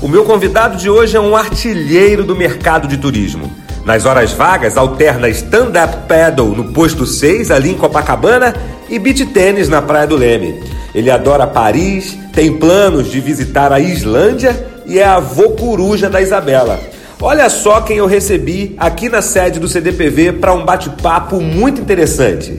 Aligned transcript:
O 0.00 0.06
meu 0.06 0.24
convidado 0.24 0.76
de 0.76 0.88
hoje 0.88 1.16
é 1.16 1.20
um 1.20 1.34
artilheiro 1.34 2.22
do 2.22 2.36
mercado 2.36 2.86
de 2.86 2.96
turismo. 2.96 3.50
Nas 3.84 4.06
horas 4.06 4.32
vagas, 4.32 4.76
alterna 4.76 5.28
stand-up 5.28 6.06
paddle 6.06 6.54
no 6.54 6.72
posto 6.72 7.04
6, 7.04 7.50
ali 7.50 7.70
em 7.70 7.74
Copacabana, 7.74 8.54
e 8.88 8.96
beach 8.96 9.26
tênis 9.26 9.68
na 9.68 9.82
Praia 9.82 10.06
do 10.06 10.14
Leme. 10.14 10.62
Ele 10.94 11.10
adora 11.10 11.48
Paris, 11.48 12.16
tem 12.32 12.56
planos 12.56 13.10
de 13.10 13.20
visitar 13.20 13.72
a 13.72 13.80
Islândia 13.80 14.68
e 14.86 15.00
é 15.00 15.04
avô 15.04 15.50
coruja 15.50 16.08
da 16.08 16.22
Isabela. 16.22 16.78
Olha 17.20 17.48
só 17.48 17.80
quem 17.80 17.96
eu 17.96 18.06
recebi 18.06 18.76
aqui 18.78 19.08
na 19.08 19.20
sede 19.20 19.58
do 19.58 19.66
CDPV 19.66 20.34
para 20.34 20.54
um 20.54 20.64
bate-papo 20.64 21.40
muito 21.40 21.80
interessante. 21.80 22.56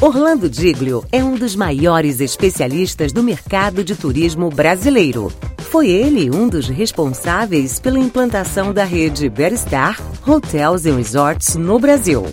Orlando 0.00 0.48
Diglio 0.48 1.04
é 1.12 1.22
um 1.22 1.34
dos 1.34 1.54
maiores 1.54 2.18
especialistas 2.18 3.12
do 3.12 3.22
mercado 3.22 3.84
de 3.84 3.94
turismo 3.94 4.48
brasileiro. 4.48 5.30
Foi 5.72 5.88
ele 5.88 6.30
um 6.30 6.48
dos 6.48 6.68
responsáveis 6.68 7.80
pela 7.80 7.98
implantação 7.98 8.74
da 8.74 8.84
rede 8.84 9.30
Berstar 9.30 9.98
Hotels 10.26 10.84
and 10.84 10.96
Resorts 10.96 11.56
no 11.56 11.78
Brasil. 11.78 12.26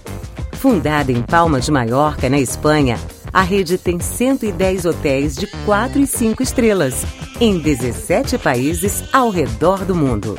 Fundada 0.51 1.09
em 1.09 1.21
Palma 1.21 1.61
de 1.61 1.71
Mallorca, 1.71 2.29
na 2.29 2.37
Espanha, 2.37 2.99
a 3.31 3.41
rede 3.41 3.77
tem 3.77 3.97
110 3.97 4.83
hotéis 4.83 5.35
de 5.37 5.47
4 5.63 6.01
e 6.01 6.05
5 6.05 6.43
estrelas 6.43 7.05
em 7.39 7.57
17 7.57 8.37
países 8.39 9.05
ao 9.13 9.29
redor 9.29 9.85
do 9.85 9.95
mundo. 9.95 10.37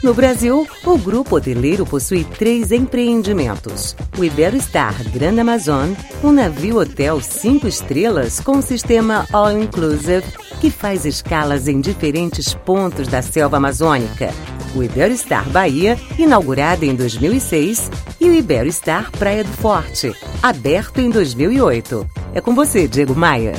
No 0.00 0.14
Brasil, 0.14 0.64
o 0.84 0.98
grupo 0.98 1.34
hoteleiro 1.34 1.84
possui 1.84 2.22
três 2.22 2.70
empreendimentos: 2.70 3.96
o 4.16 4.24
Iberostar 4.24 4.94
Grand 5.10 5.40
Amazon, 5.40 5.90
um 6.22 6.30
navio 6.30 6.78
hotel 6.78 7.20
cinco 7.20 7.66
estrelas 7.66 8.38
com 8.38 8.62
sistema 8.62 9.26
All 9.32 9.50
Inclusive, 9.50 10.22
que 10.60 10.70
faz 10.70 11.04
escalas 11.04 11.68
em 11.68 11.80
diferentes 11.80 12.54
pontos 12.54 13.08
da 13.08 13.22
selva 13.22 13.56
amazônica, 13.56 14.32
o 14.74 14.82
Iberostar 14.82 15.48
Bahia, 15.50 15.98
inaugurado 16.18 16.84
em 16.84 16.94
2006, 16.94 17.90
e 18.20 18.28
o 18.28 18.34
Iberostar 18.34 19.10
Praia 19.12 19.44
do 19.44 19.52
Forte, 19.52 20.12
aberto 20.42 21.00
em 21.00 21.10
2008. 21.10 22.08
É 22.34 22.40
com 22.40 22.54
você, 22.54 22.86
Diego 22.86 23.14
Maia. 23.14 23.54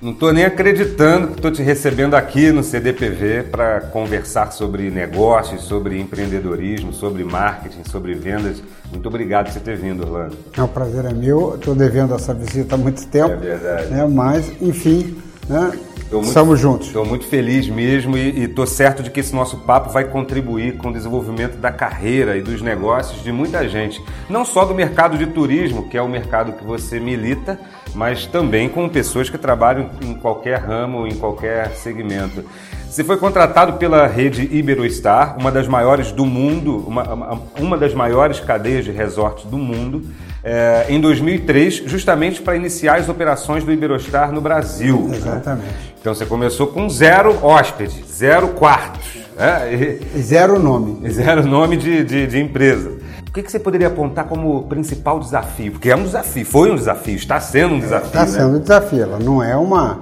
Não 0.00 0.12
estou 0.12 0.32
nem 0.32 0.44
acreditando 0.44 1.28
que 1.28 1.32
estou 1.34 1.50
te 1.50 1.60
recebendo 1.60 2.14
aqui 2.14 2.52
no 2.52 2.62
CDPV 2.62 3.44
para 3.50 3.80
conversar 3.80 4.52
sobre 4.52 4.90
negócios, 4.90 5.62
sobre 5.64 5.98
empreendedorismo, 5.98 6.92
sobre 6.92 7.24
marketing, 7.24 7.82
sobre 7.82 8.14
vendas. 8.14 8.62
Muito 8.92 9.08
obrigado 9.08 9.46
por 9.46 9.54
você 9.54 9.60
ter 9.60 9.76
vindo, 9.76 10.04
Orlando. 10.04 10.36
É 10.56 10.62
um 10.62 10.68
prazer 10.68 11.04
é 11.04 11.12
meu. 11.12 11.56
Estou 11.56 11.74
devendo 11.74 12.14
essa 12.14 12.32
visita 12.32 12.76
há 12.76 12.78
muito 12.78 13.04
tempo. 13.08 13.32
É 13.32 13.36
verdade. 13.36 13.90
Né? 13.90 14.06
Mas, 14.06 14.62
enfim, 14.62 15.16
né? 15.48 15.72
Muito, 16.10 16.28
Estamos 16.28 16.58
juntos. 16.58 16.86
Estou 16.86 17.04
muito 17.04 17.26
feliz 17.26 17.68
mesmo 17.68 18.16
e 18.16 18.44
estou 18.44 18.66
certo 18.66 19.02
de 19.02 19.10
que 19.10 19.20
esse 19.20 19.34
nosso 19.34 19.58
papo 19.58 19.90
vai 19.90 20.04
contribuir 20.04 20.76
com 20.78 20.88
o 20.88 20.92
desenvolvimento 20.92 21.58
da 21.58 21.70
carreira 21.70 22.36
e 22.36 22.40
dos 22.40 22.62
negócios 22.62 23.22
de 23.22 23.30
muita 23.30 23.68
gente. 23.68 24.02
Não 24.28 24.44
só 24.44 24.64
do 24.64 24.74
mercado 24.74 25.18
de 25.18 25.26
turismo, 25.26 25.88
que 25.88 25.98
é 25.98 26.02
o 26.02 26.08
mercado 26.08 26.52
que 26.52 26.64
você 26.64 26.98
milita, 26.98 27.60
mas 27.94 28.26
também 28.26 28.68
com 28.68 28.88
pessoas 28.88 29.28
que 29.28 29.36
trabalham 29.36 29.90
em 30.02 30.14
qualquer 30.14 30.58
ramo, 30.60 31.06
em 31.06 31.14
qualquer 31.14 31.70
segmento. 31.72 32.42
Você 32.90 33.04
foi 33.04 33.18
contratado 33.18 33.74
pela 33.74 34.06
rede 34.06 34.48
Iberostar, 34.50 35.36
uma 35.38 35.52
das 35.52 35.68
maiores 35.68 36.10
do 36.10 36.24
mundo, 36.24 36.84
uma, 36.86 37.40
uma 37.58 37.76
das 37.76 37.92
maiores 37.92 38.40
cadeias 38.40 38.84
de 38.84 38.90
resorts 38.90 39.44
do 39.44 39.58
mundo 39.58 40.06
é, 40.42 40.86
em 40.88 40.98
2003, 40.98 41.82
justamente 41.86 42.40
para 42.40 42.56
iniciar 42.56 42.98
as 42.98 43.08
operações 43.08 43.62
do 43.62 43.70
Iberostar 43.70 44.32
no 44.32 44.40
Brasil. 44.40 45.10
Exatamente. 45.12 45.66
Né? 45.66 45.72
Então 46.00 46.14
você 46.14 46.24
começou 46.24 46.68
com 46.68 46.88
zero 46.88 47.38
hóspedes, 47.44 47.94
zero 48.10 48.48
quartos. 48.48 49.18
Né? 49.36 50.00
E, 50.14 50.18
zero 50.20 50.58
nome. 50.58 51.08
Zero 51.12 51.46
nome 51.46 51.76
de, 51.76 52.02
de, 52.02 52.26
de 52.26 52.40
empresa. 52.40 52.98
O 53.28 53.32
que, 53.32 53.42
que, 53.42 53.52
você 53.52 53.58
poderia 53.58 53.88
apontar 53.88 54.24
como 54.24 54.62
principal 54.64 55.20
desafio? 55.20 55.72
Porque 55.72 55.90
é 55.90 55.94
um 55.94 56.02
desafio, 56.04 56.46
foi 56.46 56.72
um 56.72 56.74
desafio, 56.74 57.14
está 57.14 57.38
sendo 57.38 57.74
um 57.74 57.78
desafio. 57.78 58.06
Está 58.06 58.26
sendo 58.26 58.52
né? 58.52 58.56
um 58.56 58.60
desafio, 58.60 59.02
ela 59.02 59.18
não 59.18 59.42
é 59.42 59.54
uma, 59.54 60.00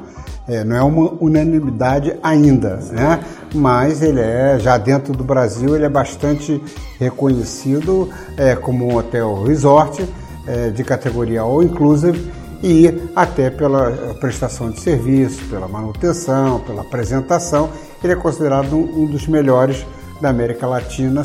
é, 0.49 0.63
não 0.63 0.77
é 0.77 0.83
uma 0.83 1.13
unanimidade 1.21 2.17
ainda, 2.23 2.77
né? 2.93 3.21
mas 3.55 4.03
ele 4.03 4.21
é, 4.21 4.59
já 4.59 4.79
dentro 4.79 5.13
do 5.13 5.25
Brasil, 5.25 5.75
ele 5.75 5.85
é 5.85 5.89
bastante 5.89 6.63
reconhecido 6.99 8.09
é, 8.37 8.55
como 8.55 8.87
um 8.87 8.97
hotel 8.97 9.43
resort 9.43 10.07
é, 10.47 10.71
de 10.71 10.85
categoria 10.85 11.41
All 11.41 11.63
Inclusive 11.63 12.33
e 12.63 13.11
até 13.15 13.51
pela 13.51 14.15
prestação 14.21 14.71
de 14.71 14.81
serviço, 14.81 15.45
pela 15.49 15.69
manutenção, 15.69 16.61
pela 16.61 16.83
apresentação, 16.83 17.69
ele 18.03 18.13
é 18.13 18.17
considerado 18.17 18.75
um, 18.75 19.03
um 19.03 19.07
dos 19.07 19.27
melhores 19.27 19.85
da 20.21 20.31
América 20.31 20.67
Latina 20.67 21.23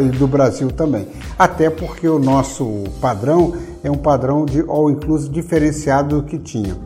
e 0.00 0.08
do 0.08 0.26
Brasil 0.26 0.70
também. 0.72 1.06
Até 1.38 1.70
porque 1.70 2.08
o 2.08 2.18
nosso 2.18 2.84
padrão 3.00 3.54
é 3.84 3.90
um 3.90 3.96
padrão 3.96 4.44
de 4.44 4.60
all 4.66 4.90
inclusive 4.90 5.32
diferenciado 5.32 6.20
do 6.20 6.22
que 6.26 6.38
tinha. 6.38 6.76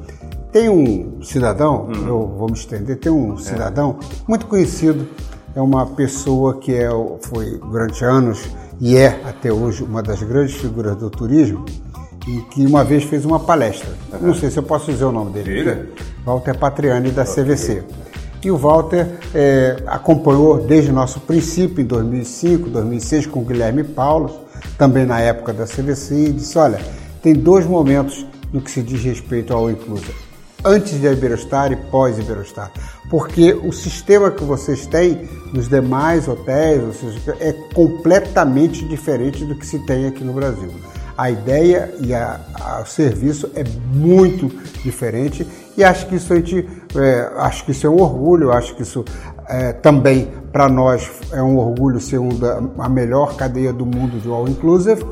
Tem 0.56 0.70
um 0.70 1.22
cidadão, 1.22 1.82
uhum. 1.82 2.08
eu 2.08 2.34
vou 2.38 2.48
me 2.48 2.54
estender, 2.54 2.96
tem 2.96 3.12
um 3.12 3.36
cidadão 3.36 3.98
é. 4.00 4.04
muito 4.26 4.46
conhecido, 4.46 5.06
é 5.54 5.60
uma 5.60 5.84
pessoa 5.84 6.58
que 6.58 6.72
é, 6.72 6.88
foi 7.20 7.58
durante 7.58 8.02
anos 8.02 8.42
e 8.80 8.96
é 8.96 9.20
até 9.26 9.52
hoje 9.52 9.84
uma 9.84 10.02
das 10.02 10.22
grandes 10.22 10.54
figuras 10.54 10.96
do 10.96 11.10
turismo, 11.10 11.62
e 12.26 12.40
que 12.54 12.64
uma 12.64 12.82
vez 12.82 13.04
fez 13.04 13.26
uma 13.26 13.38
palestra. 13.38 13.90
Uhum. 14.14 14.28
Não 14.28 14.34
sei 14.34 14.50
se 14.50 14.56
eu 14.56 14.62
posso 14.62 14.90
dizer 14.90 15.04
o 15.04 15.12
nome 15.12 15.32
dele. 15.32 15.58
Filha? 15.58 15.90
Walter 16.24 16.56
Patriani, 16.56 17.10
da 17.10 17.24
okay. 17.24 17.44
CVC. 17.44 17.82
E 18.42 18.50
o 18.50 18.56
Walter 18.56 19.08
é, 19.34 19.76
acompanhou 19.86 20.56
desde 20.56 20.90
o 20.90 20.94
nosso 20.94 21.20
princípio, 21.20 21.82
em 21.82 21.86
2005, 21.86 22.70
2006, 22.70 23.26
com 23.26 23.40
o 23.40 23.44
Guilherme 23.44 23.84
Paulo, 23.84 24.30
também 24.78 25.04
na 25.04 25.20
época 25.20 25.52
da 25.52 25.66
CVC, 25.66 26.14
e 26.14 26.32
disse: 26.32 26.56
olha, 26.56 26.80
tem 27.20 27.34
dois 27.34 27.66
momentos 27.66 28.24
no 28.50 28.62
que 28.62 28.70
se 28.70 28.82
diz 28.82 29.04
respeito 29.04 29.52
ao 29.52 29.70
Inclusa. 29.70 30.24
Antes 30.66 31.00
de 31.00 31.06
Iberostar 31.06 31.70
e 31.70 31.76
pós-Iberostar. 31.76 32.72
Porque 33.08 33.52
o 33.52 33.72
sistema 33.72 34.32
que 34.32 34.42
vocês 34.42 34.84
têm 34.86 35.28
nos 35.52 35.68
demais 35.68 36.26
hotéis 36.26 36.96
seja, 36.96 37.36
é 37.38 37.52
completamente 37.72 38.84
diferente 38.84 39.44
do 39.44 39.54
que 39.54 39.64
se 39.64 39.78
tem 39.86 40.08
aqui 40.08 40.24
no 40.24 40.32
Brasil 40.32 40.70
a 41.16 41.30
ideia 41.30 41.94
e 41.98 42.12
a, 42.12 42.38
a, 42.60 42.82
o 42.82 42.86
serviço 42.86 43.50
é 43.54 43.64
muito 43.94 44.48
diferente 44.82 45.46
e 45.76 45.82
acho 45.82 46.06
que 46.06 46.16
isso 46.16 46.32
a 46.32 46.36
gente, 46.36 46.68
é, 46.94 47.32
acho 47.38 47.64
que 47.64 47.70
isso 47.70 47.86
é 47.86 47.90
um 47.90 48.00
orgulho, 48.00 48.52
acho 48.52 48.74
que 48.76 48.82
isso 48.82 49.04
é, 49.48 49.72
também 49.72 50.30
para 50.52 50.68
nós 50.68 51.10
é 51.32 51.42
um 51.42 51.56
orgulho 51.56 52.00
ser 52.00 52.20
da, 52.34 52.60
a 52.78 52.88
melhor 52.88 53.34
cadeia 53.36 53.72
do 53.72 53.86
mundo 53.86 54.20
de 54.20 54.28
all 54.28 54.46
inclusive 54.46 55.04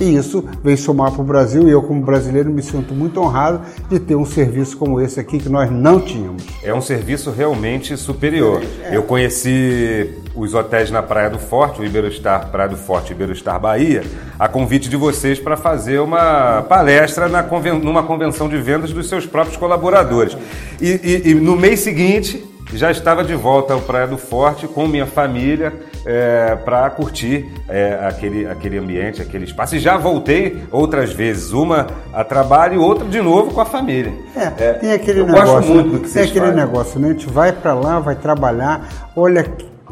e 0.00 0.16
isso 0.16 0.44
vem 0.62 0.76
somar 0.76 1.12
para 1.12 1.20
o 1.20 1.24
Brasil 1.24 1.68
e 1.68 1.70
eu, 1.70 1.82
como 1.82 2.00
brasileiro, 2.02 2.50
me 2.50 2.62
sinto 2.62 2.94
muito 2.94 3.20
honrado 3.20 3.60
de 3.88 3.98
ter 3.98 4.16
um 4.16 4.24
serviço 4.24 4.76
como 4.76 5.00
esse 5.00 5.20
aqui 5.20 5.38
que 5.38 5.48
nós 5.48 5.70
não 5.70 6.00
tínhamos. 6.00 6.42
É 6.62 6.72
um 6.72 6.80
serviço 6.80 7.30
realmente 7.30 7.96
superior. 7.96 8.62
É. 8.82 8.96
Eu 8.96 9.02
conheci 9.02 10.10
os 10.34 10.54
hotéis 10.54 10.90
na 10.90 11.02
Praia 11.02 11.28
do 11.28 11.38
Forte, 11.38 11.80
o 11.80 11.84
Iberostar 11.84 12.50
Praia 12.50 12.68
do 12.68 12.76
Forte 12.76 13.12
Iberostar 13.12 13.60
Bahia, 13.60 14.02
a 14.38 14.48
convite 14.48 14.88
de 14.88 14.96
vocês 14.96 15.38
para 15.38 15.56
fazer 15.56 16.00
uma 16.00 16.62
palestra 16.62 17.28
na 17.28 17.42
conven 17.42 17.78
numa 17.78 18.02
convenção 18.02 18.48
de 18.48 18.56
vendas 18.56 18.92
dos 18.92 19.08
seus 19.08 19.26
próprios 19.26 19.56
colaboradores. 19.56 20.36
E, 20.80 20.88
e, 20.88 21.30
e 21.30 21.34
no 21.34 21.56
mês 21.56 21.80
seguinte, 21.80 22.49
já 22.72 22.90
estava 22.90 23.24
de 23.24 23.34
volta 23.34 23.74
ao 23.74 23.80
Praia 23.80 24.06
do 24.06 24.16
Forte 24.16 24.66
com 24.68 24.86
minha 24.86 25.06
família 25.06 25.72
é, 26.04 26.56
para 26.64 26.88
curtir 26.90 27.52
é, 27.68 27.98
aquele, 28.06 28.46
aquele 28.46 28.78
ambiente, 28.78 29.20
aquele 29.20 29.44
espaço. 29.44 29.76
E 29.76 29.80
já 29.80 29.96
voltei 29.96 30.62
outras 30.70 31.12
vezes, 31.12 31.52
uma 31.52 31.86
a 32.12 32.24
trabalho 32.24 32.74
e 32.74 32.78
outra 32.78 33.06
de 33.06 33.20
novo 33.20 33.52
com 33.52 33.60
a 33.60 33.66
família. 33.66 34.12
É, 34.36 34.64
é 34.64 34.72
tem 34.74 34.92
aquele 34.92 35.24
negócio. 35.24 35.46
Gosto 35.46 35.68
muito 35.72 35.90
do 35.90 36.00
que 36.00 36.10
tem 36.10 36.22
aquele 36.22 36.46
fazem. 36.46 36.56
negócio, 36.56 37.00
né? 37.00 37.08
A 37.08 37.12
gente 37.12 37.26
vai 37.28 37.52
para 37.52 37.74
lá, 37.74 37.98
vai 37.98 38.14
trabalhar, 38.14 38.88
olha 39.16 39.44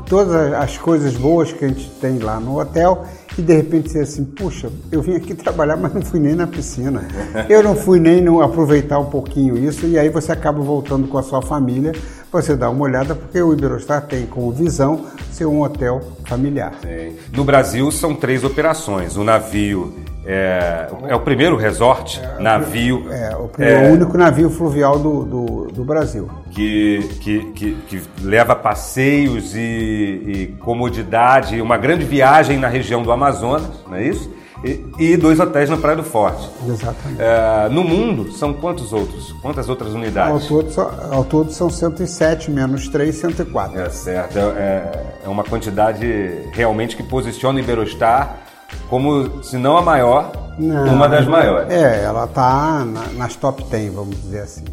todas 0.08 0.52
as 0.54 0.78
coisas 0.78 1.14
boas 1.14 1.52
que 1.52 1.64
a 1.64 1.68
gente 1.68 1.88
tem 2.00 2.18
lá 2.18 2.40
no 2.40 2.58
hotel 2.60 3.04
e 3.38 3.42
de 3.42 3.54
repente 3.54 3.90
você 3.90 4.00
assim, 4.00 4.24
puxa, 4.24 4.70
eu 4.90 5.00
vim 5.00 5.14
aqui 5.14 5.34
trabalhar, 5.34 5.76
mas 5.76 5.94
não 5.94 6.02
fui 6.02 6.20
nem 6.20 6.34
na 6.34 6.46
piscina. 6.46 7.06
Eu 7.48 7.62
não 7.62 7.74
fui 7.74 8.00
nem 8.00 8.26
aproveitar 8.42 8.98
um 8.98 9.06
pouquinho 9.06 9.56
isso, 9.56 9.86
e 9.86 9.98
aí 9.98 10.08
você 10.08 10.32
acaba 10.32 10.60
voltando 10.60 11.08
com 11.08 11.18
a 11.18 11.22
sua 11.22 11.40
família, 11.40 11.92
você 12.30 12.56
dá 12.56 12.68
uma 12.68 12.84
olhada, 12.84 13.14
porque 13.14 13.40
o 13.40 13.52
Iberostar 13.52 14.06
tem 14.06 14.26
como 14.26 14.50
visão 14.52 15.06
ser 15.32 15.46
um 15.46 15.62
hotel 15.62 16.02
familiar. 16.24 16.74
Sim. 16.82 17.16
No 17.32 17.44
Brasil 17.44 17.90
são 17.90 18.14
três 18.14 18.44
operações. 18.44 19.16
O 19.16 19.24
navio 19.24 19.94
é, 20.30 20.88
é 21.08 21.14
o 21.14 21.20
primeiro 21.20 21.56
resort, 21.56 22.20
é, 22.22 22.42
navio. 22.42 23.06
É, 23.10 23.34
o, 23.34 23.48
primeiro, 23.48 23.80
é, 23.80 23.88
o 23.88 23.94
único 23.94 24.18
navio 24.18 24.50
fluvial 24.50 24.98
do, 24.98 25.24
do, 25.24 25.68
do 25.72 25.84
Brasil. 25.84 26.28
Que, 26.50 27.08
que, 27.18 27.44
que, 27.52 27.74
que, 27.88 28.02
leva 28.20 28.54
passeios 28.54 29.56
e, 29.56 29.60
e 29.60 30.56
comodidade, 30.60 31.58
uma 31.62 31.78
grande 31.78 32.04
viagem 32.04 32.58
na 32.58 32.68
região 32.68 33.02
do 33.02 33.10
Amazonas, 33.10 33.70
não 33.88 33.96
é 33.96 34.04
isso? 34.06 34.30
E, 34.62 34.84
e 34.98 35.16
dois 35.16 35.40
hotéis 35.40 35.70
na 35.70 35.78
Praia 35.78 35.96
do 35.96 36.02
Forte. 36.02 36.46
Exatamente. 36.66 37.22
É, 37.22 37.68
no 37.70 37.82
mundo, 37.82 38.30
são 38.32 38.52
quantos 38.52 38.92
outros? 38.92 39.32
Quantas 39.40 39.66
outras 39.70 39.92
Ao 39.92 39.96
unidades? 39.96 40.46
todo, 40.46 40.70
só- 40.70 40.92
ao 41.10 41.24
todo 41.24 41.50
são 41.52 41.70
107, 41.70 42.50
menos 42.50 42.86
3, 42.88 43.14
104. 43.14 43.80
É 43.80 43.88
certo, 43.88 44.36
é- 44.38 45.06
é 45.24 45.28
uma 45.28 45.44
quantidade 45.44 46.06
realmente 46.52 46.96
que 46.96 47.02
posiciona 47.02 47.58
o 47.58 47.62
Iberostar 47.62 48.47
como, 48.88 49.42
se 49.42 49.56
não 49.56 49.76
a 49.76 49.82
maior, 49.82 50.32
Não, 50.58 50.94
uma 50.94 51.08
das 51.08 51.26
maiores. 51.26 51.70
É, 51.70 52.04
ela 52.04 52.24
está 52.24 52.84
nas 53.16 53.36
top 53.36 53.62
10, 53.64 53.94
vamos 53.94 54.20
dizer 54.22 54.40
assim. 54.40 54.64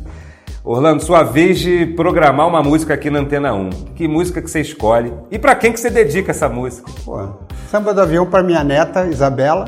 Orlando, 0.63 1.03
sua 1.03 1.21
vez 1.21 1.59
de 1.59 1.85
programar 1.85 2.47
uma 2.47 2.63
música 2.63 2.95
aqui 2.95 3.11
na 3.11 3.19
Antena 3.19 3.53
1. 3.53 3.69
Que 3.95 4.07
música 4.07 4.41
que 4.41 4.49
você 4.49 4.61
escolhe? 4.61 5.13
E 5.29 5.37
pra 5.37 5.53
quem 5.53 5.71
que 5.71 5.79
você 5.79 5.91
dedica 5.91 6.31
essa 6.31 6.49
música? 6.49 6.89
Pô, 7.05 7.27
samba 7.69 7.93
do 7.93 8.01
avião 8.01 8.25
para 8.25 8.41
minha 8.41 8.63
neta, 8.63 9.05
Isabela. 9.05 9.65